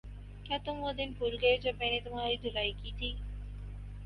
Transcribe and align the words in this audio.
کیا 0.45 0.57
تم 0.65 0.79
وہ 0.79 0.91
دن 0.93 1.11
بھول 1.17 1.35
گئے 1.41 1.57
جب 1.57 1.73
میں 1.79 1.91
نے 1.91 1.99
تمہاری 1.99 2.37
دھلائی 2.43 2.71
کی 2.73 2.91
تھی 2.97 3.13